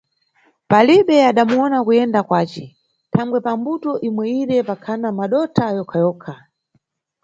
[0.69, 2.63] Palibe adamuyona kuyenda kwace,
[3.13, 6.33] thangwe pambuto imweyire pakhana madotha yokha-yokha.